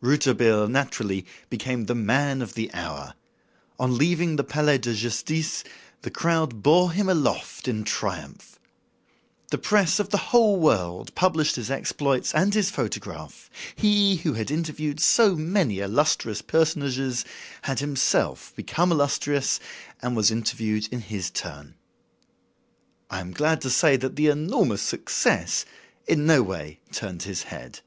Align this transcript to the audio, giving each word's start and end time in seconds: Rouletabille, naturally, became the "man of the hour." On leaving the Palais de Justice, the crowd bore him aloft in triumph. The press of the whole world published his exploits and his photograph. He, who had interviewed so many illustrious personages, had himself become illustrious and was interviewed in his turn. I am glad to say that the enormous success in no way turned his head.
Rouletabille, 0.00 0.66
naturally, 0.66 1.26
became 1.50 1.84
the 1.84 1.94
"man 1.94 2.40
of 2.40 2.54
the 2.54 2.72
hour." 2.72 3.12
On 3.78 3.98
leaving 3.98 4.36
the 4.36 4.42
Palais 4.42 4.78
de 4.78 4.94
Justice, 4.94 5.62
the 6.00 6.10
crowd 6.10 6.62
bore 6.62 6.90
him 6.92 7.06
aloft 7.06 7.68
in 7.68 7.84
triumph. 7.84 8.58
The 9.50 9.58
press 9.58 10.00
of 10.00 10.08
the 10.08 10.30
whole 10.32 10.58
world 10.58 11.14
published 11.14 11.56
his 11.56 11.70
exploits 11.70 12.34
and 12.34 12.54
his 12.54 12.70
photograph. 12.70 13.50
He, 13.76 14.16
who 14.16 14.32
had 14.32 14.50
interviewed 14.50 15.00
so 15.00 15.36
many 15.36 15.80
illustrious 15.80 16.40
personages, 16.40 17.26
had 17.60 17.80
himself 17.80 18.54
become 18.56 18.90
illustrious 18.90 19.60
and 20.00 20.16
was 20.16 20.30
interviewed 20.30 20.88
in 20.90 21.02
his 21.02 21.28
turn. 21.30 21.74
I 23.10 23.20
am 23.20 23.32
glad 23.32 23.60
to 23.60 23.68
say 23.68 23.98
that 23.98 24.16
the 24.16 24.28
enormous 24.28 24.80
success 24.80 25.66
in 26.06 26.24
no 26.24 26.42
way 26.42 26.80
turned 26.90 27.24
his 27.24 27.42
head. 27.52 27.80